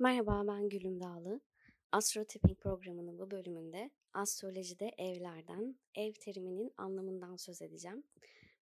Merhaba, 0.00 0.44
ben 0.46 0.68
Gülüm 0.68 1.00
Dağlı. 1.00 1.40
Astro 1.92 2.24
Tipping 2.24 2.58
programının 2.58 3.18
bu 3.18 3.30
bölümünde 3.30 3.90
astrolojide 4.12 4.90
evlerden, 4.98 5.76
ev 5.94 6.12
teriminin 6.12 6.72
anlamından 6.76 7.36
söz 7.36 7.62
edeceğim. 7.62 8.04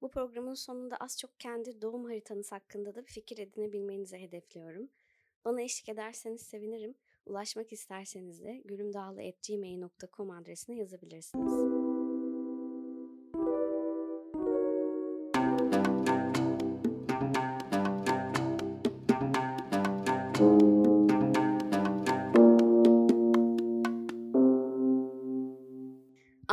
Bu 0.03 0.11
programın 0.11 0.55
sonunda 0.55 0.97
az 0.97 1.19
çok 1.19 1.41
kendi 1.41 1.83
doğum 1.83 2.05
haritanız 2.05 2.53
hakkında 2.53 2.95
da 2.95 3.07
bir 3.07 3.13
fikir 3.13 3.39
edinebilmenizi 3.39 4.19
hedefliyorum. 4.19 4.89
Bana 5.45 5.63
eşlik 5.63 5.89
ederseniz 5.89 6.43
sevinirim. 6.43 6.95
Ulaşmak 7.27 7.73
isterseniz 7.73 8.45
de 8.45 8.63
gülümdağlı.gmail.com 8.65 10.31
adresine 10.31 10.77
yazabilirsiniz. 10.77 11.78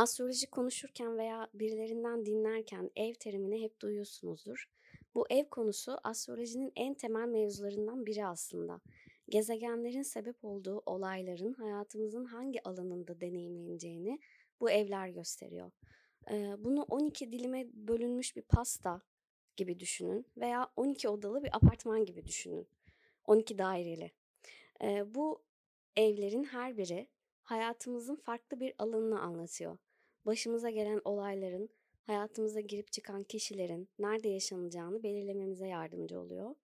Astroloji 0.06 0.46
konuşurken 0.50 1.18
veya 1.18 1.48
birilerinden 1.54 2.26
dinlerken 2.26 2.90
ev 2.96 3.14
terimini 3.14 3.62
hep 3.62 3.80
duyuyorsunuzdur. 3.80 4.70
Bu 5.14 5.26
ev 5.30 5.44
konusu 5.44 5.98
astrolojinin 6.04 6.72
en 6.76 6.94
temel 6.94 7.28
mevzularından 7.28 8.06
biri 8.06 8.26
aslında. 8.26 8.80
Gezegenlerin 9.28 10.02
sebep 10.02 10.44
olduğu 10.44 10.82
olayların 10.86 11.52
hayatımızın 11.52 12.24
hangi 12.24 12.62
alanında 12.62 13.20
deneyimleneceğini 13.20 14.18
bu 14.60 14.70
evler 14.70 15.08
gösteriyor. 15.08 15.70
Bunu 16.58 16.82
12 16.82 17.32
dilime 17.32 17.66
bölünmüş 17.72 18.36
bir 18.36 18.42
pasta 18.42 19.02
gibi 19.56 19.80
düşünün 19.80 20.26
veya 20.36 20.68
12 20.76 21.08
odalı 21.08 21.42
bir 21.42 21.56
apartman 21.56 22.04
gibi 22.04 22.26
düşünün. 22.26 22.68
12 23.24 23.58
daireli. 23.58 24.10
Bu 25.14 25.42
evlerin 25.96 26.44
her 26.44 26.76
biri 26.76 27.08
hayatımızın 27.42 28.16
farklı 28.16 28.60
bir 28.60 28.74
alanını 28.78 29.20
anlatıyor 29.20 29.78
başımıza 30.26 30.70
gelen 30.70 31.00
olayların, 31.04 31.68
hayatımıza 32.02 32.60
girip 32.60 32.92
çıkan 32.92 33.24
kişilerin 33.24 33.88
nerede 33.98 34.28
yaşanacağını 34.28 35.02
belirlememize 35.02 35.66
yardımcı 35.66 36.20
oluyor. 36.20 36.54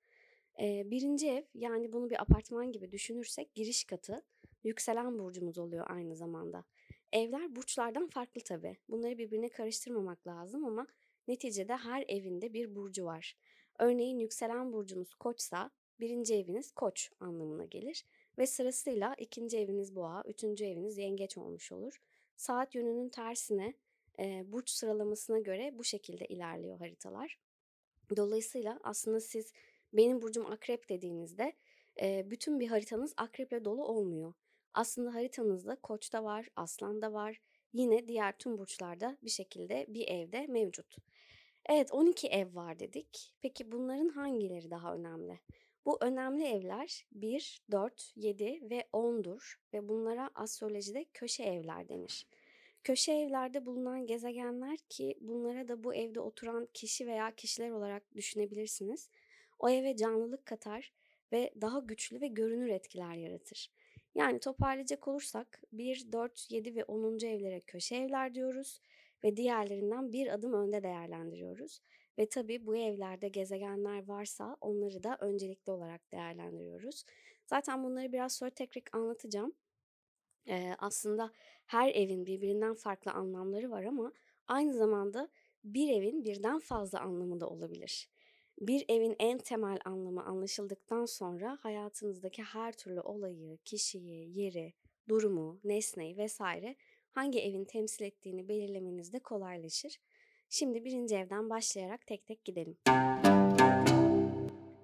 Ee, 0.61 0.91
birinci 0.91 1.31
ev 1.31 1.43
yani 1.55 1.93
bunu 1.93 2.11
bir 2.11 2.23
apartman 2.23 2.73
gibi 2.73 2.93
düşünürsek 2.93 3.55
giriş 3.55 3.85
katı 3.85 4.23
yükselen 4.65 5.19
burcumuz 5.19 5.59
oluyor 5.59 5.87
aynı 5.89 6.17
zamanda. 6.17 6.65
Evler 7.13 7.57
burçlardan 7.57 8.07
farklı 8.07 8.41
tabii. 8.41 8.77
Bunları 8.89 9.19
birbirine 9.19 9.49
karıştırmamak 9.49 10.27
lazım 10.27 10.65
ama 10.65 10.87
neticede 11.29 11.77
her 11.77 12.05
evinde 12.09 12.53
bir 12.53 12.75
burcu 12.75 13.05
var. 13.05 13.37
Örneğin 13.79 14.19
yükselen 14.19 14.73
burcunuz 14.73 15.15
koçsa 15.15 15.71
birinci 16.01 16.35
eviniz 16.35 16.73
koç 16.73 17.11
anlamına 17.21 17.65
gelir 17.65 18.05
ve 18.39 18.47
sırasıyla 18.47 19.15
ikinci 19.19 19.59
eviniz 19.59 19.97
boğa, 19.97 20.23
üçüncü 20.27 20.65
eviniz 20.65 20.99
yengeç 20.99 21.39
olmuş 21.39 21.73
olur 21.73 22.01
saat 22.37 22.75
yönünün 22.75 23.09
tersine 23.09 23.75
e, 24.19 24.53
burç 24.53 24.71
sıralamasına 24.71 25.39
göre 25.39 25.71
bu 25.79 25.85
şekilde 25.85 26.27
ilerliyor 26.27 26.79
haritalar. 26.79 27.39
Dolayısıyla 28.17 28.81
aslında 28.83 29.21
siz 29.21 29.53
benim 29.93 30.23
burcum 30.23 30.47
akrep 30.47 30.89
dediğinizde 30.89 31.53
e, 32.01 32.31
bütün 32.31 32.61
bir 32.61 32.69
haritanız 32.69 33.15
akreple 33.17 33.65
dolu 33.65 33.85
olmuyor. 33.85 34.33
Aslında 34.75 35.15
haritanızda 35.15 35.77
koçta 35.77 36.25
var, 36.25 36.49
aslanda 36.57 37.13
var, 37.13 37.41
yine 37.73 38.09
diğer 38.09 38.39
tüm 38.39 38.59
burçlarda 38.59 39.19
bir 39.23 39.31
şekilde 39.31 39.87
bir 39.89 40.09
evde 40.09 40.47
mevcut. 40.47 40.97
Evet 41.67 41.93
12 41.93 42.29
ev 42.29 42.55
var 42.55 42.79
dedik. 42.79 43.35
Peki 43.43 43.73
bunların 43.73 44.09
hangileri 44.09 44.71
daha 44.71 44.95
önemli? 44.95 45.41
Bu 45.87 45.99
önemli 46.01 46.45
evler 46.45 47.07
1, 47.13 47.63
4, 47.71 48.13
7 48.17 48.71
ve 48.71 48.85
10'dur 48.93 49.55
ve 49.73 49.89
bunlara 49.89 50.31
astrolojide 50.35 51.05
köşe 51.15 51.43
evler 51.43 51.89
denir. 51.89 52.27
Köşe 52.85 53.13
evlerde 53.13 53.67
bulunan 53.67 54.07
gezegenler 54.07 54.77
ki 54.77 55.19
bunlara 55.21 55.69
da 55.69 55.85
bu 55.85 55.95
evde 55.95 56.21
oturan 56.21 56.69
kişi 56.75 57.07
veya 57.07 57.35
kişiler 57.35 57.71
olarak 57.71 58.15
düşünebilirsiniz. 58.17 59.11
O 59.59 59.69
eve 59.69 59.97
canlılık 59.97 60.47
katar 60.47 60.93
ve 61.33 61.53
daha 61.61 61.79
güçlü 61.79 62.21
ve 62.21 62.27
görünür 62.27 62.69
etkiler 62.69 63.15
yaratır. 63.15 63.71
Yani 64.15 64.41
toparlayacak 64.41 65.09
olursak 65.09 65.63
1, 65.73 66.13
4, 66.13 66.51
7 66.51 66.75
ve 66.75 66.85
10. 66.85 67.27
evlere 67.27 67.61
köşe 67.61 67.97
evler 67.97 68.35
diyoruz 68.35 68.81
ve 69.25 69.37
diğerlerinden 69.37 70.13
bir 70.13 70.35
adım 70.35 70.53
önde 70.53 70.83
değerlendiriyoruz. 70.83 71.81
Ve 72.19 72.29
tabii 72.29 72.67
bu 72.67 72.77
evlerde 72.77 73.29
gezegenler 73.29 74.09
varsa 74.09 74.57
onları 74.61 75.03
da 75.03 75.17
öncelikli 75.21 75.71
olarak 75.71 76.13
değerlendiriyoruz. 76.13 77.05
Zaten 77.47 77.85
bunları 77.85 78.13
biraz 78.13 78.33
sonra 78.33 78.51
tekrar 78.51 78.83
anlatacağım. 78.93 79.53
Ee, 80.49 80.75
aslında 80.79 81.31
her 81.67 81.89
evin 81.95 82.27
birbirinden 82.27 82.75
farklı 82.75 83.13
anlamları 83.13 83.71
var 83.71 83.85
ama 83.85 84.13
aynı 84.47 84.75
zamanda 84.75 85.29
bir 85.65 85.89
evin 85.89 86.25
birden 86.25 86.59
fazla 86.59 87.01
anlamı 87.01 87.41
da 87.41 87.49
olabilir. 87.49 88.09
Bir 88.61 88.85
evin 88.89 89.17
en 89.19 89.39
temel 89.39 89.79
anlamı 89.85 90.25
anlaşıldıktan 90.25 91.07
sonra 91.07 91.59
hayatınızdaki 91.61 92.43
her 92.43 92.73
türlü 92.73 93.01
olayı, 93.01 93.59
kişiyi, 93.65 94.39
yeri, 94.39 94.75
durumu, 95.09 95.61
nesneyi 95.65 96.17
vesaire 96.17 96.77
hangi 97.11 97.41
evin 97.41 97.65
temsil 97.65 98.05
ettiğini 98.05 98.49
belirlemeniz 98.49 99.13
de 99.13 99.19
kolaylaşır. 99.19 99.99
Şimdi 100.55 100.85
birinci 100.85 101.17
evden 101.17 101.51
başlayarak 101.51 102.07
tek 102.07 102.27
tek 102.27 102.45
gidelim. 102.45 102.77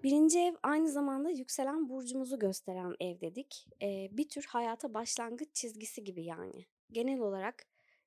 Birinci 0.02 0.38
ev 0.38 0.54
aynı 0.62 0.90
zamanda 0.90 1.30
yükselen 1.30 1.88
burcumuzu 1.88 2.38
gösteren 2.38 2.94
ev 3.00 3.20
dedik. 3.20 3.66
Ee, 3.82 4.08
bir 4.12 4.28
tür 4.28 4.44
hayata 4.44 4.94
başlangıç 4.94 5.48
çizgisi 5.54 6.04
gibi 6.04 6.24
yani. 6.24 6.66
Genel 6.92 7.20
olarak 7.20 7.66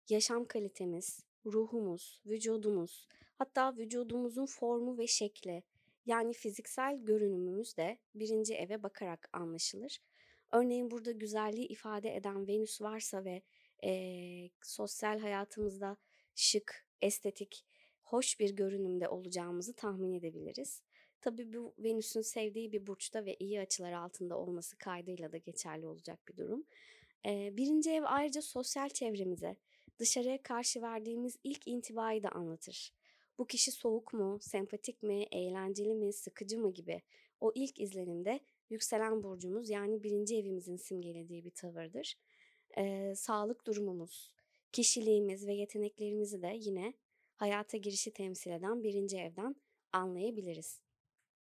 yaşam 0.10 0.46
kalitemiz, 0.46 1.26
ruhumuz, 1.46 2.22
vücudumuz, 2.26 3.08
hatta 3.36 3.78
vücudumuzun 3.78 4.46
formu 4.46 4.98
ve 4.98 5.08
şekli 5.08 5.64
yani 6.06 6.34
fiziksel 6.34 6.98
görünümümüz 6.98 7.78
de 7.78 7.98
birinci 8.16 8.54
eve 8.54 8.84
bakarak 8.84 9.30
anlaşılır. 9.34 10.00
Örneğin 10.52 10.92
burada 10.92 11.12
güzelliği 11.12 11.68
ifade 11.68 12.16
eden 12.16 12.48
Venüs 12.48 12.82
varsa 12.82 13.26
ve 13.26 13.42
e, 13.84 13.92
sosyal 14.62 15.20
hayatımızda 15.20 15.98
şık, 16.36 16.91
estetik, 17.02 17.66
hoş 18.02 18.40
bir 18.40 18.56
görünümde 18.56 19.10
olacağımızı 19.10 19.74
tahmin 19.74 20.14
edebiliriz. 20.14 20.82
Tabii 21.22 21.54
bu 21.54 21.74
Venüs'ün 21.80 22.22
sevdiği 22.22 22.72
bir 22.72 22.88
burçta 22.88 23.26
ve 23.26 23.36
iyi 23.40 23.62
açılar 23.62 23.92
altında 23.92 24.38
olması 24.38 24.78
kaydıyla 24.78 25.32
da 25.32 25.38
geçerli 25.38 25.88
olacak 25.88 26.28
bir 26.28 26.38
durum. 26.38 26.66
Birinci 27.26 27.92
ev 27.92 28.04
ayrıca 28.06 28.42
sosyal 28.42 28.90
çevremize, 28.90 29.56
dışarıya 30.00 30.44
karşı 30.44 30.82
verdiğimiz 30.82 31.38
ilk 31.44 31.68
intibayı 31.68 32.24
da 32.24 32.30
anlatır. 32.30 32.94
Bu 33.38 33.48
kişi 33.48 33.72
soğuk 33.72 34.14
mu, 34.14 34.40
sempatik 34.42 35.04
mi, 35.04 35.26
eğlenceli 35.32 35.96
mi, 35.96 36.14
sıkıcı 36.14 36.60
mı 36.60 36.74
gibi 36.74 37.02
o 37.40 37.52
ilk 37.56 37.80
izlenimde 37.80 38.40
yükselen 38.70 39.24
burcumuz 39.24 39.70
yani 39.70 40.04
birinci 40.04 40.38
evimizin 40.38 40.78
simgelediği 40.78 41.46
bir 41.46 41.52
tavırdır. 41.52 42.18
Ee, 42.78 43.14
sağlık 43.16 43.68
durumumuz, 43.68 44.34
kişiliğimiz 44.72 45.48
ve 45.48 45.54
yeteneklerimizi 45.54 46.42
de 46.42 46.54
yine 46.60 46.94
hayata 47.36 47.78
girişi 47.78 48.12
temsil 48.12 48.52
eden 48.52 48.84
birinci 48.84 49.18
evden 49.18 49.56
anlayabiliriz. 49.94 50.80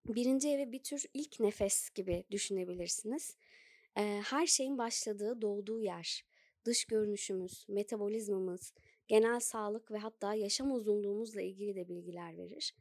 Birinci 0.08 0.48
evi 0.48 0.72
bir 0.72 0.82
tür 0.82 1.04
ilk 1.14 1.40
nefes 1.40 1.90
gibi 1.90 2.24
düşünebilirsiniz. 2.30 3.36
Her 3.94 4.46
şeyin 4.46 4.78
başladığı, 4.78 5.42
doğduğu 5.42 5.80
yer, 5.80 6.24
dış 6.64 6.84
görünüşümüz, 6.84 7.66
metabolizmamız, 7.68 8.74
genel 9.08 9.40
sağlık 9.40 9.90
ve 9.90 9.98
hatta 9.98 10.34
yaşam 10.34 10.72
uzunluğumuzla 10.72 11.40
ilgili 11.40 11.74
de 11.74 11.88
bilgiler 11.88 12.36
verir. 12.36 12.74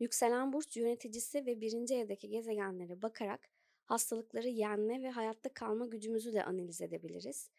Yükselen 0.00 0.52
burç 0.52 0.76
yöneticisi 0.76 1.46
ve 1.46 1.60
birinci 1.60 1.94
evdeki 1.94 2.28
gezegenlere 2.28 3.02
bakarak 3.02 3.48
hastalıkları 3.84 4.48
yenme 4.48 5.02
ve 5.02 5.10
hayatta 5.10 5.48
kalma 5.48 5.86
gücümüzü 5.86 6.32
de 6.32 6.44
analiz 6.44 6.80
edebiliriz. 6.80 7.50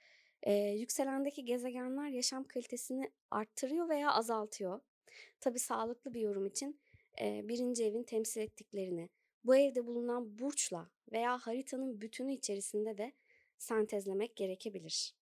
Ee, 0.44 0.54
yükselendeki 0.54 1.46
gezegenler 1.46 2.10
yaşam 2.10 2.44
kalitesini 2.44 3.12
arttırıyor 3.32 3.90
veya 3.90 4.12
azaltıyor. 4.12 4.80
Tabi 5.40 5.60
sağlıklı 5.60 6.14
bir 6.14 6.22
yorum 6.22 6.46
için 6.46 6.80
e, 7.22 7.48
birinci 7.48 7.86
evin 7.86 8.04
temsil 8.04 8.42
ettiklerini 8.42 9.10
bu 9.44 9.56
evde 9.56 9.86
bulunan 9.88 10.40
burçla 10.40 10.90
veya 11.12 11.38
haritanın 11.38 12.02
bütünü 12.02 12.34
içerisinde 12.34 12.98
de 12.98 13.14
sentezlemek 13.58 14.36
gerekebilir. 14.36 15.16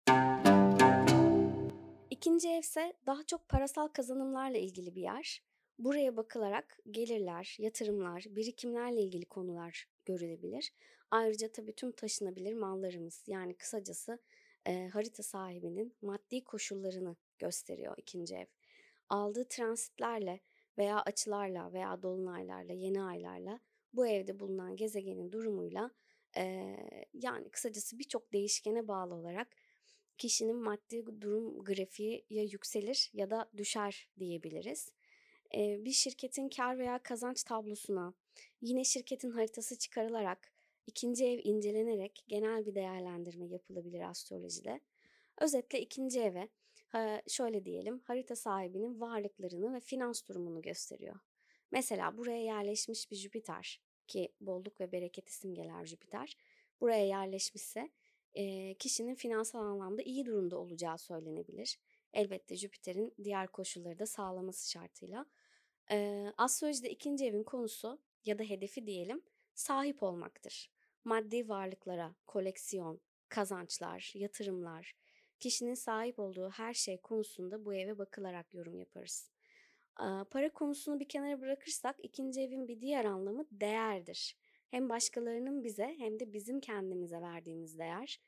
İkinci 2.09 2.49
ev 2.49 2.59
ise 2.59 2.93
daha 3.05 3.23
çok 3.23 3.49
parasal 3.49 3.87
kazanımlarla 3.87 4.57
ilgili 4.57 4.95
bir 4.95 5.01
yer. 5.01 5.43
Buraya 5.79 6.17
bakılarak 6.17 6.79
gelirler, 6.91 7.55
yatırımlar, 7.59 8.25
birikimlerle 8.29 9.01
ilgili 9.01 9.25
konular 9.25 9.87
görülebilir. 10.05 10.73
Ayrıca 11.11 11.51
tabii 11.51 11.75
tüm 11.75 11.91
taşınabilir 11.91 12.53
mallarımız 12.53 13.23
yani 13.27 13.53
kısacası 13.53 14.19
e, 14.67 14.87
harita 14.87 15.23
sahibinin 15.23 15.95
maddi 16.01 16.43
koşullarını 16.43 17.15
gösteriyor 17.39 17.95
ikinci 17.97 18.35
ev. 18.35 18.45
Aldığı 19.09 19.47
transitlerle 19.47 20.39
veya 20.77 21.01
açılarla 21.01 21.73
veya 21.73 22.03
dolunaylarla, 22.03 22.73
yeni 22.73 23.01
aylarla 23.01 23.59
bu 23.93 24.07
evde 24.07 24.39
bulunan 24.39 24.75
gezegenin 24.75 25.31
durumuyla 25.31 25.91
Eee, 26.37 27.05
yani 27.13 27.49
kısacası 27.49 27.99
birçok 27.99 28.33
değişkene 28.33 28.87
bağlı 28.87 29.15
olarak 29.15 29.55
kişinin 30.17 30.55
maddi 30.55 31.21
durum 31.21 31.63
grafiği 31.63 32.25
ya 32.29 32.43
yükselir 32.43 33.09
ya 33.13 33.29
da 33.29 33.49
düşer 33.57 34.09
diyebiliriz. 34.19 34.91
Eee, 35.53 35.79
bir 35.85 35.91
şirketin 35.91 36.49
kar 36.49 36.77
veya 36.79 36.99
kazanç 37.03 37.43
tablosuna 37.43 38.13
yine 38.61 38.83
şirketin 38.83 39.31
haritası 39.31 39.77
çıkarılarak 39.77 40.51
ikinci 40.87 41.25
ev 41.25 41.39
incelenerek 41.43 42.23
genel 42.27 42.65
bir 42.65 42.75
değerlendirme 42.75 43.47
yapılabilir 43.47 44.09
astrolojide. 44.09 44.79
Özetle 45.37 45.81
ikinci 45.81 46.19
eve 46.19 46.49
şöyle 47.27 47.65
diyelim 47.65 47.99
harita 47.99 48.35
sahibinin 48.35 49.01
varlıklarını 49.01 49.73
ve 49.73 49.79
finans 49.79 50.27
durumunu 50.27 50.61
gösteriyor. 50.61 51.15
Mesela 51.71 52.17
buraya 52.17 52.43
yerleşmiş 52.43 53.11
bir 53.11 53.15
Jüpiter 53.15 53.81
ki 54.07 54.33
bolluk 54.41 54.79
ve 54.79 54.91
bereket 54.91 55.31
simgeler 55.31 55.85
Jüpiter 55.85 56.37
buraya 56.81 57.05
yerleşmişse 57.05 57.89
kişinin 58.79 59.15
finansal 59.15 59.59
anlamda 59.59 60.01
iyi 60.01 60.25
durumda 60.25 60.57
olacağı 60.57 60.97
söylenebilir. 60.97 61.79
Elbette 62.13 62.55
Jüpiter'in 62.55 63.13
diğer 63.23 63.47
koşulları 63.47 63.99
da 63.99 64.05
sağlaması 64.05 64.71
şartıyla. 64.71 65.25
Astrolojide 66.37 66.89
ikinci 66.89 67.25
evin 67.25 67.43
konusu 67.43 67.99
ya 68.25 68.39
da 68.39 68.43
hedefi 68.43 68.87
diyelim 68.87 69.21
sahip 69.53 70.03
olmaktır. 70.03 70.74
Maddi 71.05 71.49
varlıklara, 71.49 72.15
koleksiyon, 72.27 73.01
kazançlar, 73.29 74.11
yatırımlar, 74.15 74.95
kişinin 75.39 75.73
sahip 75.73 76.19
olduğu 76.19 76.49
her 76.49 76.73
şey 76.73 76.97
konusunda 77.01 77.65
bu 77.65 77.73
eve 77.73 77.97
bakılarak 77.97 78.53
yorum 78.53 78.79
yaparız. 78.79 79.31
Para 80.31 80.53
konusunu 80.53 80.99
bir 80.99 81.07
kenara 81.07 81.41
bırakırsak 81.41 81.95
ikinci 82.03 82.41
evin 82.41 82.67
bir 82.67 82.81
diğer 82.81 83.05
anlamı 83.05 83.45
değerdir. 83.51 84.37
Hem 84.71 84.89
başkalarının 84.89 85.63
bize 85.63 85.95
hem 85.97 86.19
de 86.19 86.33
bizim 86.33 86.59
kendimize 86.59 87.21
verdiğimiz 87.21 87.79
değer. 87.79 88.21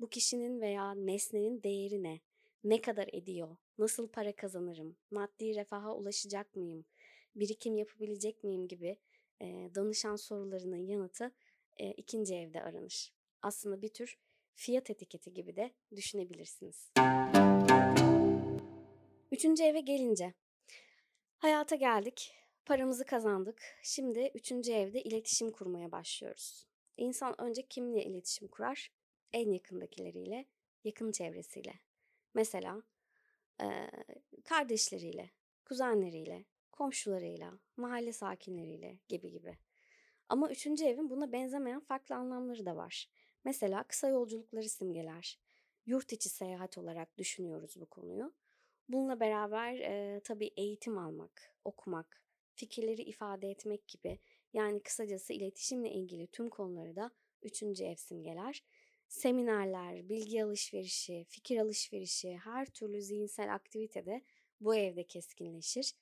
Bu 0.00 0.10
kişinin 0.10 0.60
veya 0.60 0.94
nesnenin 0.94 1.62
değeri 1.62 2.02
ne? 2.02 2.20
Ne 2.64 2.80
kadar 2.80 3.08
ediyor? 3.12 3.56
Nasıl 3.78 4.08
para 4.08 4.36
kazanırım? 4.36 4.96
Maddi 5.10 5.54
refaha 5.54 5.94
ulaşacak 5.94 6.56
mıyım? 6.56 6.84
Birikim 7.36 7.76
yapabilecek 7.76 8.44
miyim 8.44 8.68
gibi 8.68 8.98
danışan 9.74 10.16
sorularının 10.16 10.86
yanıtı 10.86 11.32
e, 11.76 11.92
ikinci 11.92 12.34
evde 12.34 12.62
aranır. 12.62 13.12
Aslında 13.42 13.82
bir 13.82 13.88
tür 13.88 14.18
fiyat 14.54 14.90
etiketi 14.90 15.34
gibi 15.34 15.56
de 15.56 15.70
düşünebilirsiniz. 15.96 16.90
Üçüncü 19.32 19.64
eve 19.64 19.80
gelince 19.80 20.34
hayata 21.38 21.76
geldik, 21.76 22.34
paramızı 22.66 23.04
kazandık. 23.04 23.62
Şimdi 23.82 24.30
üçüncü 24.34 24.72
evde 24.72 25.02
iletişim 25.02 25.50
kurmaya 25.50 25.92
başlıyoruz. 25.92 26.66
İnsan 26.96 27.40
önce 27.40 27.62
kimle 27.62 28.04
iletişim 28.04 28.48
kurar? 28.48 28.92
En 29.32 29.50
yakındakileriyle, 29.50 30.46
yakın 30.84 31.12
çevresiyle. 31.12 31.74
Mesela 32.34 32.82
e, 33.60 33.66
kardeşleriyle, 34.44 35.30
kuzenleriyle, 35.64 36.44
komşularıyla, 36.72 37.58
mahalle 37.76 38.12
sakinleriyle 38.12 38.98
gibi 39.08 39.30
gibi. 39.30 39.58
Ama 40.28 40.50
üçüncü 40.50 40.84
evin 40.84 41.10
buna 41.10 41.32
benzemeyen 41.32 41.80
farklı 41.80 42.14
anlamları 42.14 42.66
da 42.66 42.76
var. 42.76 43.08
Mesela 43.44 43.82
kısa 43.82 44.08
yolculukları 44.08 44.68
simgeler. 44.68 45.38
Yurt 45.86 46.12
içi 46.12 46.28
seyahat 46.28 46.78
olarak 46.78 47.18
düşünüyoruz 47.18 47.76
bu 47.80 47.86
konuyu. 47.86 48.32
Bununla 48.88 49.20
beraber 49.20 49.74
e, 49.74 50.20
tabii 50.24 50.50
eğitim 50.56 50.98
almak, 50.98 51.54
okumak, 51.64 52.22
fikirleri 52.54 53.02
ifade 53.02 53.50
etmek 53.50 53.88
gibi 53.88 54.18
yani 54.52 54.82
kısacası 54.82 55.32
iletişimle 55.32 55.90
ilgili 55.92 56.26
tüm 56.26 56.50
konuları 56.50 56.96
da 56.96 57.10
üçüncü 57.42 57.84
ev 57.84 57.96
simgeler. 57.96 58.64
Seminerler, 59.08 60.08
bilgi 60.08 60.44
alışverişi, 60.44 61.24
fikir 61.28 61.58
alışverişi, 61.58 62.36
her 62.36 62.66
türlü 62.66 63.02
zihinsel 63.02 63.54
aktivite 63.54 64.06
de 64.06 64.22
bu 64.60 64.74
evde 64.74 65.04
keskinleşir. 65.04 65.94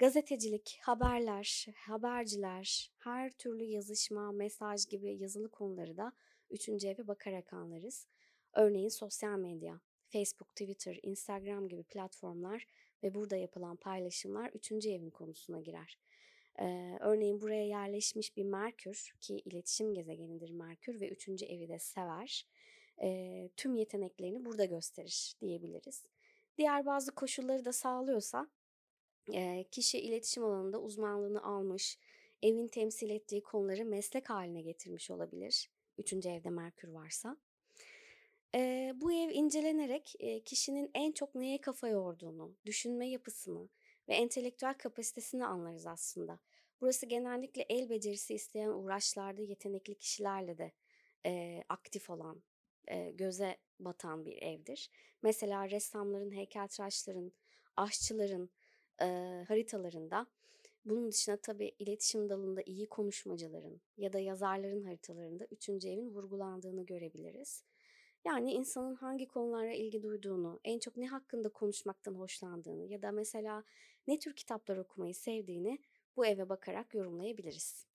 Gazetecilik, 0.00 0.78
haberler, 0.82 1.66
haberciler, 1.76 2.92
her 2.98 3.30
türlü 3.30 3.64
yazışma, 3.64 4.32
mesaj 4.32 4.86
gibi 4.86 5.16
yazılı 5.16 5.50
konuları 5.50 5.96
da 5.96 6.12
üçüncü 6.50 6.88
eve 6.88 7.08
bakarak 7.08 7.52
anlarız. 7.52 8.06
Örneğin 8.52 8.88
sosyal 8.88 9.38
medya, 9.38 9.80
Facebook, 10.08 10.48
Twitter, 10.48 10.98
Instagram 11.02 11.68
gibi 11.68 11.82
platformlar 11.82 12.66
ve 13.02 13.14
burada 13.14 13.36
yapılan 13.36 13.76
paylaşımlar 13.76 14.50
üçüncü 14.50 14.90
evin 14.90 15.10
konusuna 15.10 15.60
girer. 15.60 15.98
Ee, 16.60 16.96
örneğin 17.00 17.40
buraya 17.40 17.66
yerleşmiş 17.66 18.36
bir 18.36 18.44
Merkür 18.44 19.14
ki 19.20 19.42
iletişim 19.44 19.94
gezegenidir 19.94 20.50
Merkür 20.50 21.00
ve 21.00 21.08
üçüncü 21.08 21.46
evi 21.46 21.68
de 21.68 21.78
sever. 21.78 22.46
Ee, 23.02 23.50
tüm 23.56 23.74
yeteneklerini 23.74 24.44
burada 24.44 24.64
gösterir 24.64 25.34
diyebiliriz. 25.40 26.06
Diğer 26.58 26.86
bazı 26.86 27.14
koşulları 27.14 27.64
da 27.64 27.72
sağlıyorsa 27.72 28.48
e, 29.32 29.64
kişi 29.70 29.98
iletişim 29.98 30.44
alanında 30.44 30.80
uzmanlığını 30.80 31.44
almış, 31.44 31.98
evin 32.42 32.68
temsil 32.68 33.10
ettiği 33.10 33.42
konuları 33.42 33.84
meslek 33.84 34.30
haline 34.30 34.60
getirmiş 34.62 35.10
olabilir. 35.10 35.70
Üçüncü 35.98 36.28
evde 36.28 36.50
Merkür 36.50 36.88
varsa. 36.88 37.36
E, 38.54 38.92
bu 38.96 39.12
ev 39.12 39.30
incelenerek 39.30 40.14
e, 40.18 40.40
kişinin 40.40 40.90
en 40.94 41.12
çok 41.12 41.34
neye 41.34 41.60
kafa 41.60 41.88
yorduğunu, 41.88 42.54
düşünme 42.66 43.08
yapısını 43.08 43.68
ve 44.08 44.14
entelektüel 44.14 44.74
kapasitesini 44.74 45.46
anlarız 45.46 45.86
aslında. 45.86 46.38
Burası 46.80 47.06
genellikle 47.06 47.62
el 47.62 47.90
becerisi 47.90 48.34
isteyen 48.34 48.68
uğraşlarda 48.68 49.42
yetenekli 49.42 49.94
kişilerle 49.94 50.58
de 50.58 50.72
e, 51.26 51.62
aktif 51.68 52.10
olan, 52.10 52.42
e, 52.88 53.10
göze 53.10 53.56
batan 53.78 54.24
bir 54.24 54.42
evdir. 54.42 54.90
Mesela 55.22 55.70
ressamların, 55.70 56.32
heykeltıraşların, 56.32 57.32
aşçıların 57.76 58.50
e, 59.02 59.44
haritalarında 59.48 60.26
bunun 60.84 61.12
dışında 61.12 61.36
tabii 61.36 61.72
iletişim 61.78 62.28
dalında 62.28 62.62
iyi 62.66 62.86
konuşmacıların 62.88 63.80
ya 63.96 64.12
da 64.12 64.18
yazarların 64.18 64.84
haritalarında 64.84 65.44
üçüncü 65.44 65.88
evin 65.88 66.10
vurgulandığını 66.10 66.86
görebiliriz. 66.86 67.64
Yani 68.24 68.52
insanın 68.52 68.94
hangi 68.94 69.26
konulara 69.26 69.72
ilgi 69.72 70.02
duyduğunu, 70.02 70.60
en 70.64 70.78
çok 70.78 70.96
ne 70.96 71.06
hakkında 71.06 71.48
konuşmaktan 71.48 72.14
hoşlandığını 72.14 72.84
ya 72.84 73.02
da 73.02 73.12
mesela 73.12 73.64
ne 74.06 74.18
tür 74.18 74.32
kitaplar 74.36 74.76
okumayı 74.76 75.14
sevdiğini 75.14 75.78
bu 76.16 76.26
eve 76.26 76.48
bakarak 76.48 76.94
yorumlayabiliriz. 76.94 77.86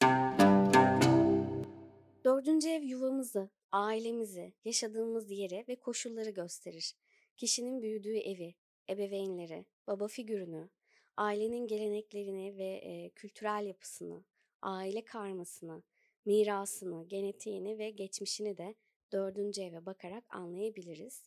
Dördüncü 2.26 2.70
ev 2.70 2.84
yuvamızı, 2.84 3.50
ailemizi, 3.72 4.54
yaşadığımız 4.66 5.32
yeri 5.32 5.66
ve 5.68 5.76
koşulları 5.76 6.30
gösterir. 6.30 6.96
Kişinin 7.38 7.82
büyüdüğü 7.82 8.18
evi, 8.18 8.56
ebeveynleri, 8.90 9.66
baba 9.88 10.08
figürünü, 10.08 10.70
ailenin 11.18 11.68
geleneklerini 11.68 12.58
ve 12.58 12.82
e, 12.84 13.10
kültürel 13.10 13.66
yapısını, 13.66 14.24
aile 14.62 15.06
karmasını, 15.06 15.84
mirasını, 16.26 17.08
genetiğini 17.08 17.78
ve 17.78 17.90
geçmişini 17.90 18.58
de 18.58 18.76
dördüncü 19.12 19.62
eve 19.62 19.86
bakarak 19.86 20.24
anlayabiliriz. 20.30 21.24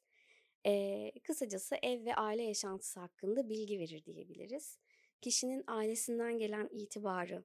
E, 0.66 1.12
kısacası 1.24 1.76
ev 1.82 2.04
ve 2.04 2.14
aile 2.14 2.42
yaşantısı 2.42 3.00
hakkında 3.00 3.48
bilgi 3.48 3.78
verir 3.78 4.04
diyebiliriz. 4.04 4.78
Kişinin 5.20 5.64
ailesinden 5.66 6.38
gelen 6.38 6.68
itibarı, 6.72 7.44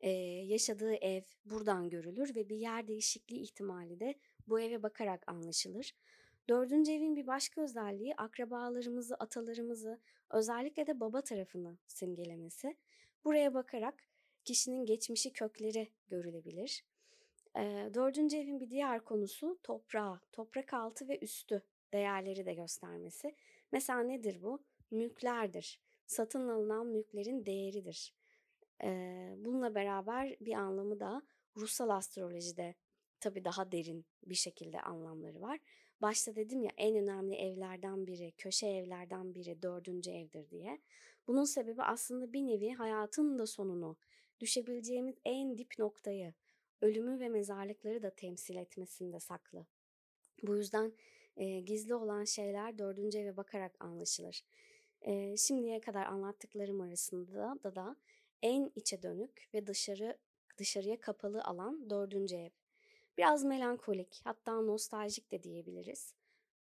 e, 0.00 0.10
yaşadığı 0.44 0.94
ev 0.94 1.22
buradan 1.44 1.90
görülür 1.90 2.34
ve 2.34 2.48
bir 2.48 2.56
yer 2.56 2.88
değişikliği 2.88 3.40
ihtimali 3.40 4.00
de 4.00 4.14
bu 4.48 4.60
eve 4.60 4.82
bakarak 4.82 5.28
anlaşılır. 5.28 5.92
Dördüncü 6.48 6.92
evin 6.92 7.16
bir 7.16 7.26
başka 7.26 7.60
özelliği 7.60 8.14
akrabalarımızı, 8.16 9.14
atalarımızı, 9.14 10.00
özellikle 10.30 10.86
de 10.86 11.00
baba 11.00 11.20
tarafını 11.20 11.78
simgelemesi. 11.86 12.76
Buraya 13.24 13.54
bakarak 13.54 13.94
kişinin 14.44 14.86
geçmişi 14.86 15.32
kökleri 15.32 15.88
görülebilir. 16.08 16.84
Dördüncü 17.94 18.36
evin 18.36 18.60
bir 18.60 18.70
diğer 18.70 19.04
konusu 19.04 19.58
toprağı, 19.62 20.20
toprak 20.32 20.74
altı 20.74 21.08
ve 21.08 21.18
üstü 21.18 21.62
değerleri 21.92 22.46
de 22.46 22.54
göstermesi. 22.54 23.34
Mesela 23.72 24.00
nedir 24.00 24.42
bu? 24.42 24.64
Mülklerdir. 24.90 25.80
Satın 26.06 26.48
alınan 26.48 26.86
mülklerin 26.86 27.46
değeridir. 27.46 28.14
E, 28.82 28.88
bununla 29.38 29.74
beraber 29.74 30.36
bir 30.40 30.52
anlamı 30.54 31.00
da 31.00 31.22
ruhsal 31.56 31.88
astrolojide 31.88 32.74
tabii 33.20 33.44
daha 33.44 33.72
derin 33.72 34.06
bir 34.26 34.34
şekilde 34.34 34.80
anlamları 34.80 35.40
var. 35.40 35.58
Başta 36.02 36.36
dedim 36.36 36.62
ya 36.62 36.70
en 36.76 36.96
önemli 36.96 37.34
evlerden 37.34 38.06
biri, 38.06 38.32
köşe 38.38 38.66
evlerden 38.66 39.34
biri 39.34 39.62
dördüncü 39.62 40.10
evdir 40.10 40.50
diye. 40.50 40.78
Bunun 41.26 41.44
sebebi 41.44 41.82
aslında 41.82 42.32
bir 42.32 42.46
nevi 42.46 42.70
hayatın 42.70 43.38
da 43.38 43.46
sonunu, 43.46 43.96
düşebileceğimiz 44.40 45.16
en 45.24 45.58
dip 45.58 45.78
noktayı, 45.78 46.34
ölümü 46.80 47.20
ve 47.20 47.28
mezarlıkları 47.28 48.02
da 48.02 48.10
temsil 48.10 48.56
etmesinde 48.56 49.20
saklı. 49.20 49.66
Bu 50.42 50.56
yüzden 50.56 50.92
e, 51.36 51.60
gizli 51.60 51.94
olan 51.94 52.24
şeyler 52.24 52.78
dördüncü 52.78 53.18
eve 53.18 53.36
bakarak 53.36 53.76
anlaşılır. 53.80 54.42
E, 55.00 55.36
şimdiye 55.36 55.80
kadar 55.80 56.06
anlattıklarım 56.06 56.80
arasında 56.80 57.58
da 57.64 57.74
da 57.74 57.96
en 58.42 58.72
içe 58.74 59.02
dönük 59.02 59.48
ve 59.54 59.66
dışarı 59.66 60.18
dışarıya 60.58 61.00
kapalı 61.00 61.44
alan 61.44 61.90
dördüncü 61.90 62.36
ev. 62.36 62.65
Biraz 63.18 63.44
melankolik, 63.44 64.20
hatta 64.24 64.60
nostaljik 64.60 65.32
de 65.32 65.42
diyebiliriz. 65.42 66.14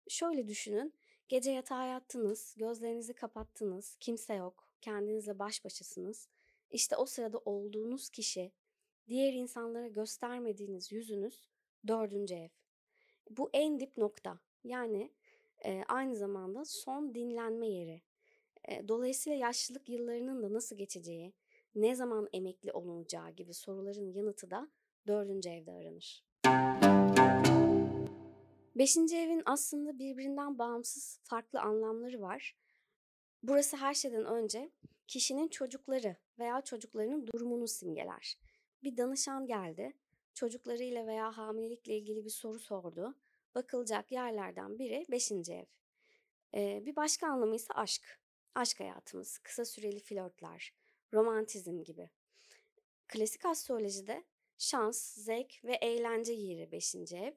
Şöyle 0.09 0.49
düşünün, 0.49 0.95
gece 1.29 1.51
yatağa 1.51 1.85
yattınız, 1.85 2.55
gözlerinizi 2.59 3.13
kapattınız, 3.15 3.97
kimse 4.01 4.35
yok, 4.35 4.69
kendinizle 4.81 5.39
baş 5.39 5.65
başasınız. 5.65 6.29
İşte 6.71 6.97
o 6.97 7.07
sırada 7.07 7.39
olduğunuz 7.39 8.11
kişi, 8.11 8.53
diğer 9.09 9.33
insanlara 9.33 9.89
göstermediğiniz 9.89 10.93
yüzünüz 10.93 11.51
dördüncü 11.87 12.35
ev. 12.35 12.49
Bu 13.31 13.51
en 13.53 13.81
dip 13.81 13.97
nokta. 13.97 14.39
Yani 14.65 15.13
e, 15.65 15.83
aynı 15.89 16.17
zamanda 16.17 16.65
son 16.65 17.15
dinlenme 17.15 17.69
yeri. 17.69 18.03
E, 18.69 18.89
dolayısıyla 18.89 19.39
yaşlılık 19.39 19.89
yıllarının 19.89 20.43
da 20.43 20.53
nasıl 20.53 20.77
geçeceği, 20.77 21.33
ne 21.75 21.95
zaman 21.95 22.29
emekli 22.33 22.73
olunacağı 22.73 23.31
gibi 23.31 23.55
soruların 23.55 24.13
yanıtı 24.13 24.51
da 24.51 24.69
dördüncü 25.07 25.49
evde 25.49 25.73
aranır. 25.73 26.32
Beşinci 28.77 29.17
evin 29.17 29.43
aslında 29.47 29.99
birbirinden 29.99 30.59
bağımsız 30.59 31.21
farklı 31.23 31.61
anlamları 31.61 32.21
var. 32.21 32.57
Burası 33.43 33.77
her 33.77 33.95
şeyden 33.95 34.25
önce 34.25 34.71
kişinin 35.09 35.49
çocukları 35.49 36.17
veya 36.39 36.61
çocuklarının 36.61 37.27
durumunu 37.27 37.69
simgeler. 37.69 38.39
Bir 38.83 38.97
danışan 38.97 39.47
geldi, 39.47 39.93
çocuklarıyla 40.35 41.07
veya 41.07 41.37
hamilelikle 41.37 41.97
ilgili 41.97 42.25
bir 42.25 42.31
soru 42.31 42.59
sordu. 42.59 43.15
Bakılacak 43.55 44.13
yerlerden 44.13 44.79
biri 44.79 45.07
beşinci 45.11 45.53
ev. 45.53 45.65
Ee, 46.55 46.83
bir 46.87 46.97
başka 46.97 47.27
anlamı 47.27 47.57
ise 47.57 47.75
aşk. 47.75 48.21
Aşk 48.55 48.81
hayatımız, 48.81 49.39
kısa 49.39 49.65
süreli 49.65 50.01
flörtler, 50.01 50.75
romantizm 51.13 51.85
gibi. 51.85 52.11
Klasik 53.09 53.45
astrolojide 53.45 54.25
şans, 54.63 55.15
zevk 55.15 55.65
ve 55.65 55.75
eğlence 55.75 56.33
yeri 56.33 56.73
beşinci 56.73 57.17
ev. 57.17 57.33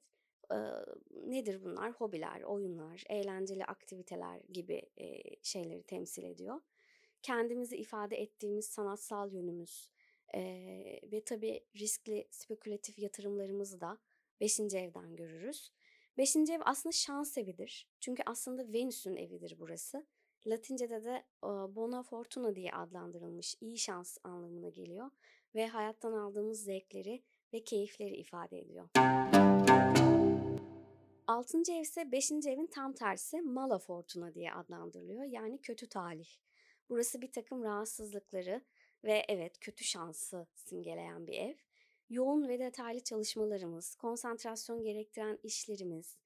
Nedir 1.12 1.63
bunlar? 1.63 1.91
Hobiler, 1.91 2.41
oyunlar, 2.41 3.03
eğlenceli 3.10 3.65
aktiviteler 3.65 4.41
gibi 4.53 4.82
şeyleri 5.44 5.84
temsil 5.84 6.24
ediyor. 6.24 6.62
Kendimizi 7.22 7.77
ifade 7.77 8.15
ettiğimiz 8.15 8.65
sanatsal 8.65 9.34
yönümüz 9.34 9.89
ve 11.12 11.24
tabii 11.25 11.65
riskli 11.75 12.27
spekülatif 12.32 13.00
yatırımlarımızı 13.00 13.82
da 13.82 13.98
beşinci 14.41 14.77
evden 14.77 15.15
görürüz. 15.15 15.72
Beşinci 16.17 16.53
ev 16.53 16.62
aslında 16.65 16.94
şans 16.94 17.38
evidir. 17.38 17.88
Çünkü 18.00 18.24
aslında 18.25 18.74
Venüs'ün 18.74 19.15
evidir 19.15 19.55
burası. 19.60 20.05
Latince'de 20.48 21.03
de 21.03 21.25
bona 21.75 22.03
fortuna 22.03 22.55
diye 22.55 22.72
adlandırılmış 22.72 23.55
iyi 23.62 23.77
şans 23.77 24.17
anlamına 24.24 24.70
geliyor 24.70 25.12
ve 25.56 25.68
hayattan 25.68 26.14
aldığımız 26.14 26.64
zevkleri 26.64 27.24
ve 27.54 27.64
keyifleri 27.64 28.16
ifade 28.16 28.60
ediyor. 28.60 28.90
Altıncı 31.28 31.72
ev 31.72 31.82
ise 31.82 32.12
beşinci 32.12 32.50
evin 32.50 32.68
tam 32.68 32.94
tersi 32.94 33.42
mala 33.42 33.80
fortuna 33.80 34.34
diye 34.34 34.54
adlandırılıyor. 34.54 35.24
Yani 35.24 35.62
kötü 35.62 35.90
talih. 35.90 36.30
Burası 36.90 37.22
bir 37.22 37.32
takım 37.32 37.64
rahatsızlıkları 37.64 38.62
ve 39.04 39.26
evet 39.28 39.60
kötü 39.60 39.84
şansı 39.84 40.48
simgeleyen 40.56 41.28
bir 41.28 41.34
ev. 41.34 41.56
Yoğun 42.10 42.48
ve 42.48 42.60
detaylı 42.60 43.00
çalışmalarımız, 43.00 43.96
konsantrasyon 43.96 44.84
gerektiren 44.84 45.40
işlerimiz, 45.44 46.18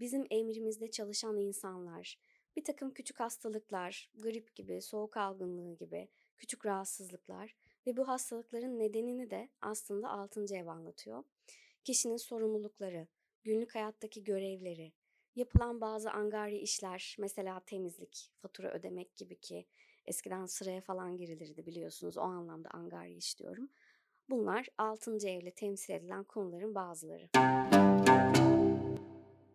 bizim 0.00 0.26
emrimizde 0.30 0.90
çalışan 0.90 1.36
insanlar, 1.36 2.18
bir 2.56 2.64
takım 2.64 2.94
küçük 2.94 3.20
hastalıklar, 3.20 4.10
grip 4.14 4.54
gibi, 4.54 4.82
soğuk 4.82 5.16
algınlığı 5.16 5.74
gibi 5.76 6.08
küçük 6.36 6.66
rahatsızlıklar 6.66 7.56
ve 7.86 7.96
bu 7.96 8.08
hastalıkların 8.08 8.78
nedenini 8.78 9.30
de 9.30 9.48
aslında 9.60 10.08
6. 10.08 10.54
ev 10.54 10.66
anlatıyor. 10.66 11.24
Kişinin 11.84 12.16
sorumlulukları, 12.16 13.06
günlük 13.44 13.74
hayattaki 13.74 14.24
görevleri, 14.24 14.92
yapılan 15.36 15.80
bazı 15.80 16.10
angarya 16.10 16.60
işler, 16.60 17.16
mesela 17.18 17.60
temizlik, 17.60 18.32
fatura 18.42 18.72
ödemek 18.72 19.16
gibi 19.16 19.36
ki 19.40 19.66
eskiden 20.06 20.46
sıraya 20.46 20.80
falan 20.80 21.16
girilirdi 21.16 21.66
biliyorsunuz 21.66 22.18
o 22.18 22.20
anlamda 22.20 22.68
angarya 22.70 23.16
iş 23.16 23.38
diyorum. 23.38 23.70
Bunlar 24.30 24.68
6. 24.78 25.28
evle 25.28 25.50
temsil 25.50 25.94
edilen 25.94 26.24
konuların 26.24 26.74
bazıları. 26.74 27.28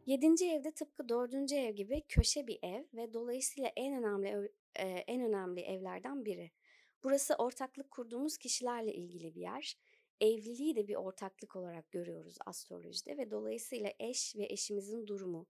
7. 0.05 0.45
evde 0.45 0.71
tıpkı 0.71 1.09
4. 1.09 1.51
ev 1.53 1.73
gibi 1.73 2.01
köşe 2.09 2.47
bir 2.47 2.59
ev 2.63 2.83
ve 2.93 3.13
dolayısıyla 3.13 3.71
en 3.75 4.03
önemli 4.03 4.51
en 5.07 5.21
önemli 5.21 5.61
evlerden 5.61 6.25
biri. 6.25 6.51
Burası 7.03 7.35
ortaklık 7.35 7.91
kurduğumuz 7.91 8.37
kişilerle 8.37 8.93
ilgili 8.93 9.35
bir 9.35 9.41
yer. 9.41 9.77
Evliliği 10.21 10.75
de 10.75 10.87
bir 10.87 10.95
ortaklık 10.95 11.55
olarak 11.55 11.91
görüyoruz 11.91 12.37
astrolojide 12.45 13.17
ve 13.17 13.31
dolayısıyla 13.31 13.93
eş 13.99 14.35
ve 14.35 14.45
eşimizin 14.45 15.07
durumu 15.07 15.47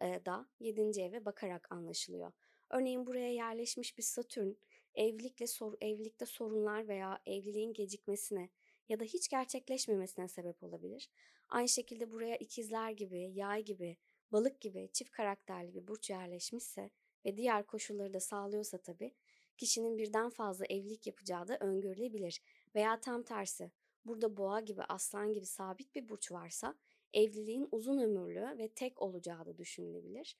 da 0.00 0.48
7. 0.60 1.02
eve 1.02 1.24
bakarak 1.24 1.72
anlaşılıyor. 1.72 2.32
Örneğin 2.70 3.06
buraya 3.06 3.32
yerleşmiş 3.32 3.98
bir 3.98 4.02
Satürn 4.02 4.52
evlilikle 4.94 5.46
sor, 5.46 5.74
evlilikte 5.80 6.26
sorunlar 6.26 6.88
veya 6.88 7.22
evliliğin 7.26 7.72
gecikmesine 7.72 8.50
ya 8.88 9.00
da 9.00 9.04
hiç 9.04 9.28
gerçekleşmemesine 9.28 10.28
sebep 10.28 10.62
olabilir. 10.62 11.10
Aynı 11.48 11.68
şekilde 11.68 12.10
buraya 12.12 12.36
ikizler 12.36 12.90
gibi, 12.90 13.30
yay 13.34 13.64
gibi, 13.64 13.96
balık 14.32 14.60
gibi 14.60 14.88
çift 14.92 15.10
karakterli 15.10 15.74
bir 15.74 15.88
burç 15.88 16.10
yerleşmişse 16.10 16.90
ve 17.24 17.36
diğer 17.36 17.66
koşulları 17.66 18.14
da 18.14 18.20
sağlıyorsa 18.20 18.78
tabii 18.78 19.14
kişinin 19.56 19.98
birden 19.98 20.30
fazla 20.30 20.64
evlilik 20.66 21.06
yapacağı 21.06 21.48
da 21.48 21.58
öngörülebilir. 21.58 22.42
Veya 22.74 23.00
tam 23.00 23.22
tersi 23.22 23.70
burada 24.04 24.36
boğa 24.36 24.60
gibi 24.60 24.82
aslan 24.82 25.32
gibi 25.32 25.46
sabit 25.46 25.94
bir 25.94 26.08
burç 26.08 26.32
varsa 26.32 26.74
evliliğin 27.12 27.68
uzun 27.72 27.98
ömürlü 27.98 28.58
ve 28.58 28.68
tek 28.68 29.02
olacağı 29.02 29.46
da 29.46 29.58
düşünülebilir. 29.58 30.36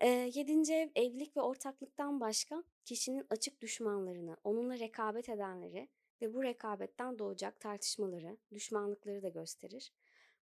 Ee, 0.00 0.30
yedinci 0.34 0.74
ev 0.74 0.88
evlilik 0.94 1.36
ve 1.36 1.40
ortaklıktan 1.40 2.20
başka 2.20 2.64
kişinin 2.84 3.26
açık 3.30 3.60
düşmanlarını, 3.60 4.36
onunla 4.44 4.78
rekabet 4.78 5.28
edenleri 5.28 5.88
ve 6.22 6.34
bu 6.34 6.42
rekabetten 6.42 7.18
doğacak 7.18 7.60
tartışmaları, 7.60 8.36
düşmanlıkları 8.52 9.22
da 9.22 9.28
gösterir. 9.28 9.92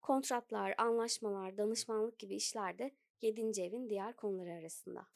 Kontratlar, 0.01 0.75
anlaşmalar, 0.77 1.57
danışmanlık 1.57 2.19
gibi 2.19 2.35
işler 2.35 2.77
de 2.77 2.91
7. 3.21 3.61
evin 3.61 3.89
diğer 3.89 4.15
konuları 4.15 4.51
arasında. 4.53 5.07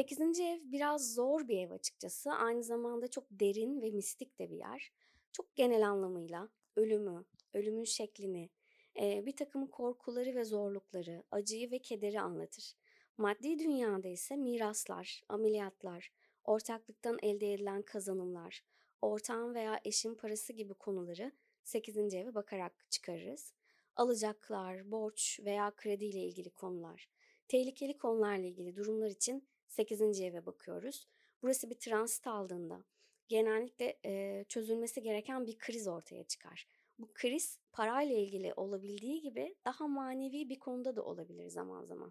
8. 0.00 0.40
ev 0.40 0.58
biraz 0.64 1.14
zor 1.14 1.48
bir 1.48 1.58
ev 1.58 1.70
açıkçası. 1.70 2.30
Aynı 2.30 2.62
zamanda 2.62 3.08
çok 3.08 3.24
derin 3.30 3.82
ve 3.82 3.90
mistik 3.90 4.38
de 4.38 4.50
bir 4.50 4.56
yer. 4.56 4.92
Çok 5.32 5.56
genel 5.56 5.88
anlamıyla 5.88 6.48
ölümü, 6.76 7.24
ölümün 7.54 7.84
şeklini, 7.84 8.50
bir 8.96 9.36
takım 9.36 9.66
korkuları 9.66 10.34
ve 10.34 10.44
zorlukları, 10.44 11.24
acıyı 11.30 11.70
ve 11.70 11.78
kederi 11.78 12.20
anlatır. 12.20 12.74
Maddi 13.16 13.58
dünyada 13.58 14.08
ise 14.08 14.36
miraslar, 14.36 15.22
ameliyatlar, 15.28 16.12
ortaklıktan 16.44 17.18
elde 17.22 17.52
edilen 17.54 17.82
kazanımlar, 17.82 18.64
ortağın 19.02 19.54
veya 19.54 19.80
eşin 19.84 20.14
parası 20.14 20.52
gibi 20.52 20.74
konuları 20.74 21.32
8. 21.64 22.14
eve 22.14 22.34
bakarak 22.34 22.86
çıkarırız. 22.90 23.54
Alacaklar, 23.96 24.90
borç 24.90 25.40
veya 25.44 25.70
kredi 25.76 26.04
ile 26.04 26.20
ilgili 26.20 26.50
konular, 26.50 27.08
tehlikeli 27.48 27.98
konularla 27.98 28.46
ilgili 28.46 28.76
durumlar 28.76 29.10
için 29.10 29.48
8. 29.70 30.20
eve 30.20 30.46
bakıyoruz. 30.46 31.06
Burası 31.42 31.70
bir 31.70 31.74
transit 31.74 32.26
aldığında 32.26 32.84
genellikle 33.28 33.98
e, 34.04 34.44
çözülmesi 34.48 35.02
gereken 35.02 35.46
bir 35.46 35.58
kriz 35.58 35.88
ortaya 35.88 36.24
çıkar. 36.24 36.66
Bu 36.98 37.08
kriz 37.14 37.58
parayla 37.72 38.16
ilgili 38.16 38.54
olabildiği 38.54 39.20
gibi 39.20 39.54
daha 39.64 39.88
manevi 39.88 40.48
bir 40.48 40.58
konuda 40.58 40.96
da 40.96 41.02
olabilir 41.02 41.48
zaman 41.48 41.84
zaman. 41.84 42.10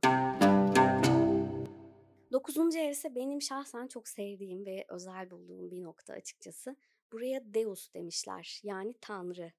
Dokuzuncu 2.32 2.80
ev 2.80 2.90
ise 2.90 3.16
benim 3.16 3.42
şahsen 3.42 3.88
çok 3.88 4.08
sevdiğim 4.08 4.66
ve 4.66 4.86
özel 4.90 5.32
bulduğum 5.32 5.72
bir 5.72 5.84
nokta 5.84 6.14
açıkçası. 6.14 6.76
Buraya 7.12 7.54
Deus 7.54 7.94
demişler 7.94 8.62
yani 8.64 8.94
Tanrı. 9.02 9.52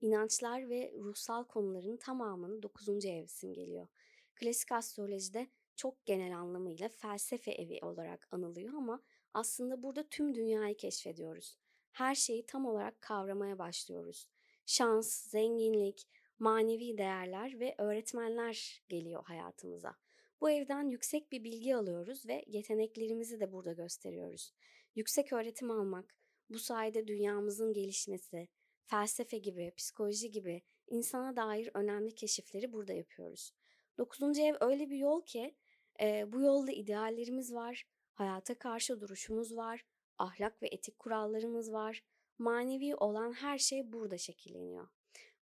İnançlar 0.00 0.68
ve 0.68 0.92
ruhsal 0.98 1.44
konuların 1.44 1.96
tamamını 1.96 2.62
9. 2.62 3.04
ev 3.04 3.26
simgeliyor. 3.26 3.88
Klasik 4.34 4.72
astrolojide 4.72 5.46
çok 5.76 6.06
genel 6.06 6.38
anlamıyla 6.38 6.88
felsefe 6.88 7.50
evi 7.50 7.78
olarak 7.82 8.28
anılıyor 8.30 8.74
ama 8.74 9.02
aslında 9.34 9.82
burada 9.82 10.08
tüm 10.08 10.34
dünyayı 10.34 10.76
keşfediyoruz. 10.76 11.56
Her 11.92 12.14
şeyi 12.14 12.46
tam 12.46 12.66
olarak 12.66 13.00
kavramaya 13.00 13.58
başlıyoruz. 13.58 14.28
Şans, 14.66 15.30
zenginlik, 15.30 16.08
manevi 16.38 16.98
değerler 16.98 17.60
ve 17.60 17.74
öğretmenler 17.78 18.82
geliyor 18.88 19.24
hayatımıza. 19.24 19.96
Bu 20.40 20.50
evden 20.50 20.88
yüksek 20.88 21.32
bir 21.32 21.44
bilgi 21.44 21.76
alıyoruz 21.76 22.26
ve 22.26 22.44
yeteneklerimizi 22.46 23.40
de 23.40 23.52
burada 23.52 23.72
gösteriyoruz. 23.72 24.52
Yüksek 24.94 25.32
öğretim 25.32 25.70
almak, 25.70 26.16
bu 26.50 26.58
sayede 26.58 27.06
dünyamızın 27.06 27.72
gelişmesi, 27.72 28.48
felsefe 28.84 29.38
gibi, 29.38 29.72
psikoloji 29.76 30.30
gibi 30.30 30.62
insana 30.86 31.36
dair 31.36 31.70
önemli 31.74 32.14
keşifleri 32.14 32.72
burada 32.72 32.92
yapıyoruz. 32.92 33.52
Dokuzuncu 33.98 34.42
ev 34.42 34.54
öyle 34.60 34.90
bir 34.90 34.96
yol 34.96 35.24
ki 35.24 35.54
e, 36.00 36.32
bu 36.32 36.40
yolda 36.40 36.72
ideallerimiz 36.72 37.54
var, 37.54 37.86
hayata 38.14 38.58
karşı 38.58 39.00
duruşumuz 39.00 39.56
var, 39.56 39.84
ahlak 40.18 40.62
ve 40.62 40.68
etik 40.68 40.98
kurallarımız 40.98 41.72
var. 41.72 42.02
Manevi 42.38 42.96
olan 42.96 43.32
her 43.32 43.58
şey 43.58 43.92
burada 43.92 44.18
şekilleniyor. 44.18 44.88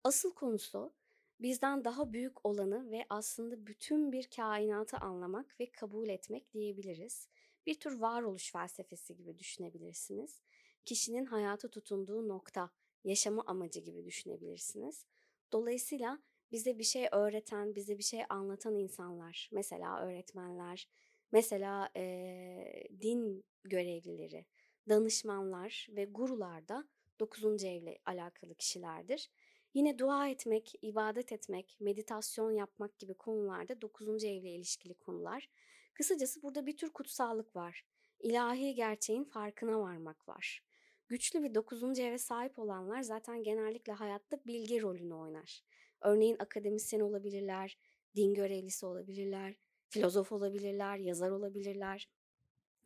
Asıl 0.04 0.34
konusu 0.34 0.92
bizden 1.40 1.84
daha 1.84 2.12
büyük 2.12 2.46
olanı 2.46 2.90
ve 2.90 3.06
aslında 3.08 3.66
bütün 3.66 4.12
bir 4.12 4.30
kainatı 4.36 4.96
anlamak 4.96 5.60
ve 5.60 5.70
kabul 5.70 6.08
etmek 6.08 6.52
diyebiliriz. 6.52 7.28
Bir 7.66 7.80
tür 7.80 7.98
varoluş 7.98 8.52
felsefesi 8.52 9.16
gibi 9.16 9.38
düşünebilirsiniz. 9.38 10.42
Kişinin 10.84 11.24
hayata 11.24 11.68
tutunduğu 11.68 12.28
nokta, 12.28 12.70
yaşama 13.04 13.42
amacı 13.46 13.80
gibi 13.80 14.04
düşünebilirsiniz. 14.04 15.06
Dolayısıyla 15.52 16.18
bize 16.52 16.78
bir 16.78 16.84
şey 16.84 17.08
öğreten, 17.12 17.74
bize 17.74 17.98
bir 17.98 18.02
şey 18.02 18.20
anlatan 18.28 18.74
insanlar, 18.74 19.48
mesela 19.52 20.00
öğretmenler, 20.06 20.88
mesela 21.32 21.90
e, 21.96 22.88
din 23.00 23.44
görevlileri, 23.64 24.46
danışmanlar 24.88 25.86
ve 25.90 26.04
gurular 26.04 26.68
da 26.68 26.88
9. 27.20 27.64
evle 27.64 27.98
alakalı 28.06 28.54
kişilerdir. 28.54 29.30
Yine 29.74 29.98
dua 29.98 30.28
etmek, 30.28 30.72
ibadet 30.82 31.32
etmek, 31.32 31.76
meditasyon 31.80 32.50
yapmak 32.50 32.98
gibi 32.98 33.14
konularda 33.14 33.80
9. 33.80 34.24
evle 34.24 34.50
ilişkili 34.50 34.94
konular. 34.94 35.48
Kısacası 35.94 36.42
burada 36.42 36.66
bir 36.66 36.76
tür 36.76 36.90
kutsallık 36.90 37.56
var. 37.56 37.84
İlahi 38.20 38.74
gerçeğin 38.74 39.24
farkına 39.24 39.80
varmak 39.80 40.28
var. 40.28 40.64
Güçlü 41.08 41.42
bir 41.42 41.54
9. 41.54 41.98
eve 41.98 42.18
sahip 42.18 42.58
olanlar 42.58 43.02
zaten 43.02 43.42
genellikle 43.42 43.92
hayatta 43.92 44.44
bilgi 44.46 44.82
rolünü 44.82 45.14
oynar. 45.14 45.62
Örneğin 46.00 46.36
akademisyen 46.38 47.00
olabilirler, 47.00 47.78
din 48.16 48.34
görevlisi 48.34 48.86
olabilirler, 48.86 49.54
filozof 49.88 50.32
olabilirler, 50.32 50.96
yazar 50.96 51.30
olabilirler. 51.30 52.08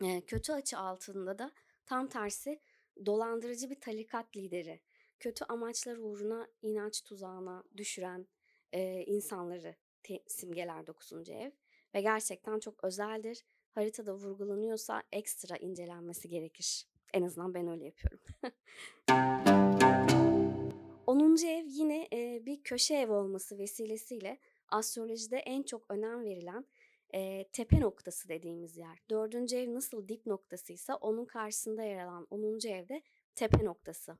E, 0.04 0.21
kötü 0.21 0.52
açı 0.52 0.78
altında 0.78 1.38
da 1.38 1.52
tam 1.87 2.09
tersi 2.09 2.61
dolandırıcı 3.06 3.71
bir 3.71 3.80
talikat 3.80 4.37
lideri, 4.37 4.80
kötü 5.21 5.44
amaçlar 5.44 5.97
uğruna 5.97 6.49
inanç 6.62 7.02
tuzağına 7.02 7.64
düşüren 7.76 8.26
e, 8.73 9.04
insanları 9.06 9.76
te- 10.02 10.23
simgeler 10.26 10.87
9. 10.87 11.30
ev 11.30 11.50
ve 11.94 12.00
gerçekten 12.00 12.59
çok 12.59 12.85
özeldir. 12.85 13.44
Haritada 13.71 14.14
vurgulanıyorsa 14.14 15.02
ekstra 15.12 15.56
incelenmesi 15.56 16.28
gerekir. 16.28 16.87
En 17.12 17.23
azından 17.23 17.54
ben 17.54 17.68
öyle 17.68 17.85
yapıyorum. 17.85 18.21
10. 21.06 21.46
ev 21.46 21.64
yine 21.66 22.08
e, 22.12 22.46
bir 22.46 22.62
köşe 22.62 22.94
ev 22.94 23.12
olması 23.12 23.58
vesilesiyle 23.58 24.38
astrolojide 24.68 25.37
en 25.37 25.62
çok 25.62 25.90
önem 25.90 26.25
verilen 26.25 26.66
e, 27.14 27.44
tepe 27.52 27.80
noktası 27.80 28.28
dediğimiz 28.28 28.76
yer. 28.76 28.99
Dördüncü 29.11 29.56
ev 29.56 29.75
nasıl 29.75 30.08
dip 30.08 30.26
noktasıysa 30.26 30.94
onun 30.94 31.25
karşısında 31.25 31.82
yer 31.82 32.04
alan 32.04 32.26
10. 32.30 32.68
evde 32.68 33.02
tepe 33.34 33.64
noktası. 33.64 34.18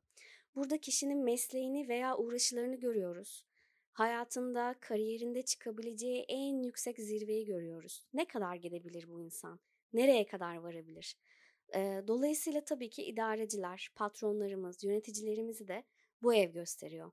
Burada 0.55 0.79
kişinin 0.79 1.25
mesleğini 1.25 1.89
veya 1.89 2.17
uğraşılarını 2.17 2.77
görüyoruz. 2.77 3.45
Hayatında, 3.93 4.75
kariyerinde 4.81 5.43
çıkabileceği 5.43 6.25
en 6.29 6.63
yüksek 6.63 6.99
zirveyi 6.99 7.45
görüyoruz. 7.45 8.03
Ne 8.15 8.25
kadar 8.25 8.55
gidebilir 8.55 9.09
bu 9.09 9.21
insan? 9.21 9.61
Nereye 9.93 10.27
kadar 10.27 10.57
varabilir? 10.57 11.17
Dolayısıyla 12.09 12.65
tabii 12.65 12.91
ki 12.91 13.03
idareciler, 13.03 13.91
patronlarımız, 13.95 14.85
yöneticilerimizi 14.85 15.69
de 15.69 15.85
bu 16.25 16.35
ev 16.35 16.53
gösteriyor. 16.53 17.13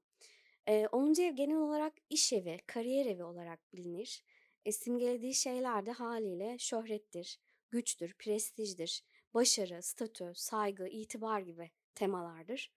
E, 0.68 0.88
10. 0.88 1.22
ev 1.22 1.34
genel 1.34 1.58
olarak 1.58 1.94
iş 2.10 2.34
evi, 2.34 2.58
kariyer 2.68 3.06
evi 3.06 3.24
olarak 3.24 3.74
bilinir. 3.74 4.24
E, 4.66 4.72
simgelediği 4.72 5.34
şeyler 5.34 5.86
de 5.86 5.92
haliyle 5.92 6.58
şöhrettir, 6.60 7.40
güçtür, 7.72 8.14
prestijdir, 8.14 9.04
başarı, 9.34 9.84
statü, 9.84 10.32
saygı, 10.36 10.88
itibar 10.88 11.42
gibi 11.42 11.72
temalardır. 11.96 12.72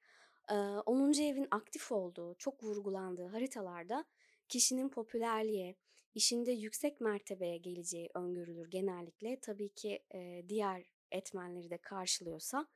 E, 0.50 0.54
10. 0.54 1.22
evin 1.22 1.48
aktif 1.50 1.92
olduğu, 1.92 2.34
çok 2.34 2.62
vurgulandığı 2.62 3.26
haritalarda 3.26 4.04
kişinin 4.48 4.88
popülerliğe, 4.88 5.76
işinde 6.14 6.52
yüksek 6.52 7.00
mertebeye 7.00 7.56
geleceği 7.56 8.10
öngörülür 8.14 8.70
genellikle. 8.70 9.40
Tabii 9.40 9.68
ki 9.68 10.04
e, 10.14 10.42
diğer 10.48 10.84
etmenleri 11.10 11.70
de 11.70 11.78
karşılıyorsa. 11.78 12.66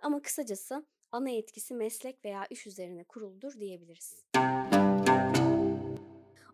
Ama 0.00 0.22
kısacası 0.22 0.86
ana 1.12 1.30
etkisi 1.30 1.74
meslek 1.74 2.24
veya 2.24 2.46
iş 2.50 2.66
üzerine 2.66 3.04
kuruludur 3.04 3.60
diyebiliriz. 3.60 4.24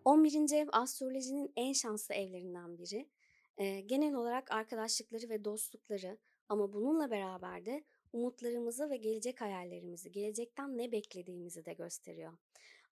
11. 0.05 0.53
ev 0.53 0.67
astrolojinin 0.71 1.53
en 1.55 1.73
şanslı 1.73 2.15
evlerinden 2.15 2.77
biri. 2.77 3.09
Ee, 3.57 3.79
genel 3.79 4.13
olarak 4.13 4.51
arkadaşlıkları 4.51 5.29
ve 5.29 5.45
dostlukları 5.45 6.17
ama 6.49 6.73
bununla 6.73 7.11
beraber 7.11 7.65
de 7.65 7.83
umutlarımızı 8.13 8.89
ve 8.89 8.97
gelecek 8.97 9.41
hayallerimizi, 9.41 10.11
gelecekten 10.11 10.77
ne 10.77 10.91
beklediğimizi 10.91 11.65
de 11.65 11.73
gösteriyor. 11.73 12.33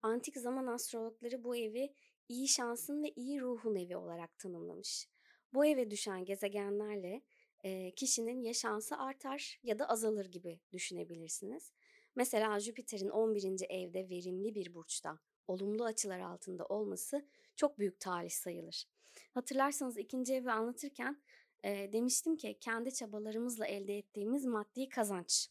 Antik 0.02 0.38
zaman 0.38 0.68
astrologları 0.68 1.44
bu 1.44 1.56
evi 1.56 1.94
iyi 2.30 2.48
şansın 2.48 3.04
ve 3.04 3.12
iyi 3.16 3.42
ruhun 3.42 3.76
evi 3.76 3.98
olarak 3.98 4.40
tanımlamış. 4.40 5.10
Bu 5.54 5.66
eve 5.66 5.92
düşen 5.92 6.26
gezegenlerle 6.26 7.22
e, 7.64 7.92
kişinin 7.92 8.42
ya 8.44 8.54
şansı 8.54 8.98
artar 8.98 9.60
ya 9.64 9.80
da 9.80 9.90
azalır 9.90 10.26
gibi 10.26 10.60
düşünebilirsiniz. 10.72 11.72
Mesela 12.16 12.60
Jüpiter'in 12.60 13.10
11. 13.10 13.66
evde 13.70 14.10
verimli 14.10 14.56
bir 14.56 14.74
burçta 14.74 15.20
olumlu 15.48 15.86
açılar 15.86 16.20
altında 16.20 16.66
olması 16.66 17.26
çok 17.56 17.80
büyük 17.80 18.00
talih 18.00 18.32
sayılır. 18.32 18.88
Hatırlarsanız 19.34 19.98
ikinci 19.98 20.34
evi 20.34 20.52
anlatırken 20.52 21.22
e, 21.64 21.94
demiştim 21.94 22.38
ki 22.38 22.58
kendi 22.62 22.94
çabalarımızla 22.94 23.68
elde 23.68 23.98
ettiğimiz 23.98 24.46
maddi 24.46 24.90
kazanç. 24.90 25.50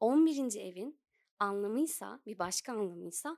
11. 0.00 0.60
evin 0.60 0.98
anlamıysa 1.38 2.20
bir 2.26 2.38
başka 2.38 2.72
anlamıysa 2.72 3.36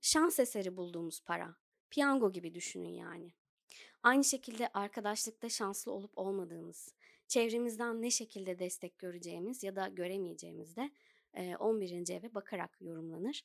şans 0.00 0.38
eseri 0.38 0.76
bulduğumuz 0.76 1.20
para. 1.20 1.56
Piyango 1.90 2.32
gibi 2.32 2.54
düşünün 2.54 2.92
yani. 2.92 3.32
Aynı 4.02 4.24
şekilde 4.24 4.68
arkadaşlıkta 4.74 5.48
şanslı 5.48 5.92
olup 5.92 6.18
olmadığımız, 6.18 6.94
çevremizden 7.28 8.02
ne 8.02 8.10
şekilde 8.10 8.58
destek 8.58 8.98
göreceğimiz 8.98 9.62
ya 9.62 9.76
da 9.76 9.88
göremeyeceğimiz 9.88 10.76
de 10.76 10.90
11. 11.58 12.10
eve 12.10 12.34
bakarak 12.34 12.76
yorumlanır. 12.80 13.42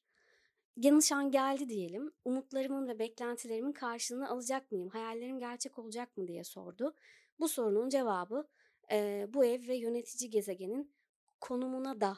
Yanışan 0.77 1.31
geldi 1.31 1.69
diyelim. 1.69 2.11
Umutlarımın 2.25 2.87
ve 2.87 2.99
beklentilerimin 2.99 3.71
karşılığını 3.71 4.29
alacak 4.29 4.71
mıyım? 4.71 4.89
Hayallerim 4.89 5.39
gerçek 5.39 5.79
olacak 5.79 6.17
mı 6.17 6.27
diye 6.27 6.43
sordu. 6.43 6.95
Bu 7.39 7.47
sorunun 7.47 7.89
cevabı 7.89 8.47
bu 9.33 9.45
ev 9.45 9.67
ve 9.67 9.75
yönetici 9.75 10.29
gezegenin 10.29 10.93
konumuna 11.41 12.01
da 12.01 12.17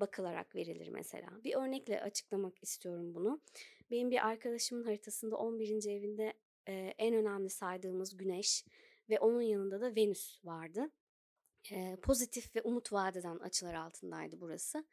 bakılarak 0.00 0.54
verilir 0.54 0.88
mesela. 0.88 1.44
Bir 1.44 1.54
örnekle 1.54 2.00
açıklamak 2.02 2.62
istiyorum 2.62 3.14
bunu. 3.14 3.40
Benim 3.90 4.10
bir 4.10 4.26
arkadaşımın 4.26 4.84
haritasında 4.84 5.36
11. 5.36 5.90
evinde 5.90 6.32
en 6.98 7.14
önemli 7.14 7.50
saydığımız 7.50 8.16
Güneş 8.16 8.64
ve 9.10 9.20
onun 9.20 9.40
yanında 9.40 9.80
da 9.80 9.96
Venüs 9.96 10.44
vardı. 10.44 10.90
E, 11.70 11.96
pozitif 11.96 12.56
ve 12.56 12.62
umut 12.62 12.92
vadeden 12.92 13.38
açılar 13.38 13.74
altındaydı 13.74 14.40
burası. 14.40 14.84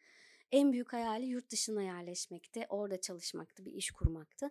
En 0.51 0.71
büyük 0.71 0.93
hayali 0.93 1.25
yurt 1.25 1.51
dışına 1.51 1.83
yerleşmekti, 1.83 2.65
orada 2.69 3.01
çalışmaktı, 3.01 3.65
bir 3.65 3.73
iş 3.73 3.91
kurmaktı. 3.91 4.49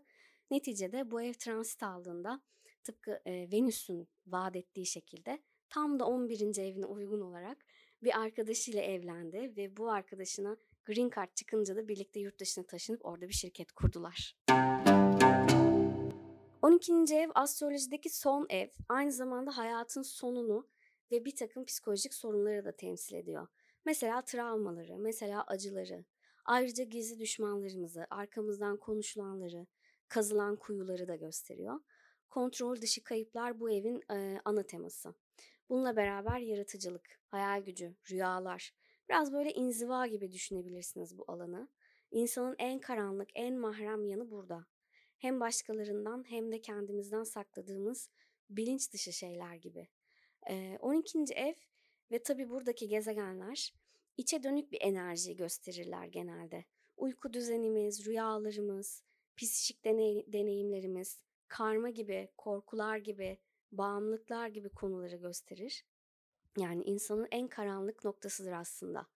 Neticede 0.50 1.10
bu 1.10 1.22
ev 1.22 1.32
transit 1.32 1.82
aldığında 1.82 2.40
tıpkı 2.84 3.20
e, 3.26 3.48
Venüs'ün 3.52 4.08
vaat 4.26 4.56
ettiği 4.56 4.86
şekilde 4.86 5.42
tam 5.70 6.00
da 6.00 6.06
11. 6.06 6.58
evine 6.58 6.86
uygun 6.86 7.20
olarak 7.20 7.58
bir 8.02 8.20
arkadaşıyla 8.20 8.82
evlendi 8.82 9.52
ve 9.56 9.76
bu 9.76 9.90
arkadaşına 9.90 10.56
green 10.84 11.10
card 11.16 11.34
çıkınca 11.34 11.76
da 11.76 11.88
birlikte 11.88 12.20
yurt 12.20 12.40
dışına 12.40 12.66
taşınıp 12.66 13.04
orada 13.04 13.28
bir 13.28 13.34
şirket 13.34 13.72
kurdular. 13.72 14.36
12. 16.64 17.14
ev 17.14 17.30
astrolojideki 17.34 18.10
son 18.10 18.46
ev. 18.50 18.68
Aynı 18.88 19.12
zamanda 19.12 19.56
hayatın 19.56 20.02
sonunu 20.02 20.68
ve 21.12 21.24
bir 21.24 21.36
takım 21.36 21.64
psikolojik 21.64 22.14
sorunları 22.14 22.64
da 22.64 22.76
temsil 22.76 23.14
ediyor. 23.14 23.46
Mesela 23.84 24.22
travmaları, 24.22 24.98
mesela 24.98 25.44
acıları, 25.46 26.04
ayrıca 26.44 26.84
gizli 26.84 27.18
düşmanlarımızı, 27.18 28.06
arkamızdan 28.10 28.76
konuşulanları, 28.76 29.66
kazılan 30.08 30.56
kuyuları 30.56 31.08
da 31.08 31.16
gösteriyor. 31.16 31.80
Kontrol 32.30 32.80
dışı 32.80 33.04
kayıplar 33.04 33.60
bu 33.60 33.70
evin 33.70 34.02
e, 34.12 34.40
ana 34.44 34.62
teması. 34.62 35.14
Bununla 35.68 35.96
beraber 35.96 36.38
yaratıcılık, 36.38 37.20
hayal 37.28 37.62
gücü, 37.62 37.96
rüyalar. 38.10 38.74
Biraz 39.08 39.32
böyle 39.32 39.52
inziva 39.52 40.06
gibi 40.06 40.32
düşünebilirsiniz 40.32 41.18
bu 41.18 41.24
alanı. 41.28 41.68
İnsanın 42.10 42.54
en 42.58 42.80
karanlık, 42.80 43.28
en 43.34 43.58
mahrem 43.58 44.04
yanı 44.04 44.30
burada. 44.30 44.73
Hem 45.24 45.40
başkalarından 45.40 46.24
hem 46.30 46.52
de 46.52 46.60
kendimizden 46.60 47.24
sakladığımız 47.24 48.10
bilinç 48.50 48.92
dışı 48.92 49.12
şeyler 49.12 49.54
gibi. 49.54 49.88
E, 50.50 50.78
12. 50.80 51.18
ev 51.34 51.54
ve 52.10 52.22
tabii 52.22 52.50
buradaki 52.50 52.88
gezegenler 52.88 53.74
içe 54.16 54.42
dönük 54.42 54.72
bir 54.72 54.78
enerji 54.80 55.36
gösterirler 55.36 56.06
genelde. 56.06 56.64
Uyku 56.96 57.32
düzenimiz, 57.32 58.06
rüyalarımız, 58.06 59.02
psikik 59.36 59.84
deney- 59.84 60.32
deneyimlerimiz, 60.32 61.20
karma 61.48 61.90
gibi, 61.90 62.28
korkular 62.36 62.96
gibi, 62.96 63.38
bağımlılıklar 63.72 64.48
gibi 64.48 64.68
konuları 64.68 65.16
gösterir. 65.16 65.84
Yani 66.58 66.82
insanın 66.82 67.28
en 67.30 67.48
karanlık 67.48 68.04
noktasıdır 68.04 68.52
aslında. 68.52 69.06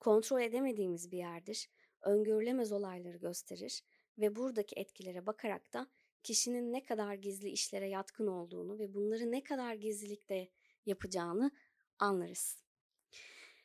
Kontrol 0.00 0.40
edemediğimiz 0.40 1.12
bir 1.12 1.18
yerdir. 1.18 1.70
Öngörülemez 2.02 2.72
olayları 2.72 3.16
gösterir 3.16 3.82
ve 4.18 4.36
buradaki 4.36 4.76
etkilere 4.76 5.26
bakarak 5.26 5.72
da 5.72 5.86
kişinin 6.22 6.72
ne 6.72 6.82
kadar 6.82 7.14
gizli 7.14 7.48
işlere 7.48 7.88
yatkın 7.88 8.26
olduğunu 8.26 8.78
ve 8.78 8.94
bunları 8.94 9.30
ne 9.30 9.42
kadar 9.42 9.74
gizlilikte 9.74 10.48
yapacağını 10.86 11.50
anlarız. 11.98 12.64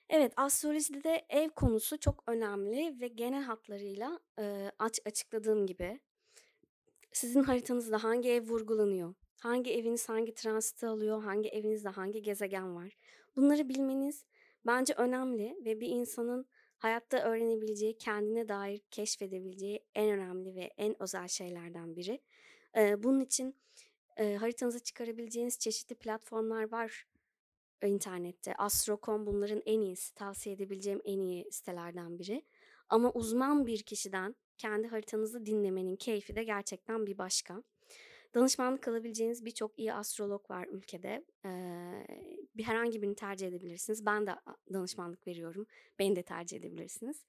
Evet, 0.09 0.33
astrolojide 0.35 1.25
ev 1.29 1.49
konusu 1.49 1.99
çok 1.99 2.23
önemli 2.27 2.99
ve 2.99 3.07
genel 3.07 3.43
hatlarıyla 3.43 4.19
e, 4.39 4.71
aç 4.79 4.99
açıkladığım 5.05 5.67
gibi 5.67 5.99
sizin 7.11 7.43
haritanızda 7.43 8.03
hangi 8.03 8.29
ev 8.29 8.43
vurgulanıyor, 8.43 9.13
hangi 9.39 9.73
eviniz 9.73 10.09
hangi 10.09 10.33
transiti 10.33 10.87
alıyor, 10.87 11.23
hangi 11.23 11.49
evinizde 11.49 11.89
hangi 11.89 12.21
gezegen 12.21 12.75
var. 12.75 12.97
Bunları 13.35 13.69
bilmeniz 13.69 14.25
bence 14.65 14.93
önemli 14.93 15.57
ve 15.65 15.81
bir 15.81 15.87
insanın 15.87 16.45
hayatta 16.79 17.17
öğrenebileceği, 17.23 17.97
kendine 17.97 18.49
dair 18.49 18.81
keşfedebileceği 18.91 19.83
en 19.95 20.09
önemli 20.09 20.55
ve 20.55 20.71
en 20.77 21.01
özel 21.03 21.27
şeylerden 21.27 21.95
biri. 21.95 22.19
Bunun 23.03 23.19
için 23.19 23.55
e, 24.17 24.35
haritanıza 24.35 24.79
çıkarabileceğiniz 24.79 25.59
çeşitli 25.59 25.95
platformlar 25.95 26.71
var 26.71 27.07
internette. 27.83 28.55
Astro.com 28.55 29.25
bunların 29.25 29.61
en 29.65 29.81
iyisi, 29.81 30.15
tavsiye 30.15 30.55
edebileceğim 30.55 31.01
en 31.05 31.19
iyi 31.19 31.51
sitelerden 31.51 32.19
biri. 32.19 32.45
Ama 32.89 33.11
uzman 33.11 33.67
bir 33.67 33.83
kişiden 33.83 34.35
kendi 34.57 34.87
haritanızı 34.87 35.45
dinlemenin 35.45 35.95
keyfi 35.95 36.35
de 36.35 36.43
gerçekten 36.43 37.05
bir 37.05 37.17
başka. 37.17 37.63
Danışmanlık 38.33 38.87
alabileceğiniz 38.87 39.45
birçok 39.45 39.79
iyi 39.79 39.93
astrolog 39.93 40.49
var 40.51 40.67
ülkede. 40.67 41.25
Bir 42.57 42.63
herhangi 42.63 43.01
birini 43.01 43.15
tercih 43.15 43.47
edebilirsiniz. 43.47 44.05
Ben 44.05 44.27
de 44.27 44.31
danışmanlık 44.73 45.27
veriyorum. 45.27 45.67
Beni 45.99 46.15
de 46.15 46.23
tercih 46.23 46.57
edebilirsiniz. 46.57 47.23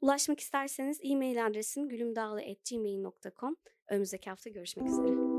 Ulaşmak 0.00 0.40
isterseniz 0.40 1.00
e-mail 1.02 1.46
adresim 1.46 1.88
gülümdağlı.gmail.com. 1.88 3.56
Önümüzdeki 3.88 4.30
hafta 4.30 4.50
görüşmek 4.50 4.86
üzere. 4.88 5.33